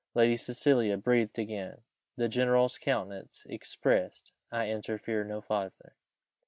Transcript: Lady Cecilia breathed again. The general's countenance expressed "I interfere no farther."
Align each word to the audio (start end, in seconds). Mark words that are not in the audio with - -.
Lady 0.15 0.35
Cecilia 0.35 0.97
breathed 0.97 1.37
again. 1.37 1.83
The 2.15 2.27
general's 2.27 2.79
countenance 2.79 3.45
expressed 3.47 4.31
"I 4.51 4.69
interfere 4.71 5.23
no 5.23 5.41
farther." 5.41 5.93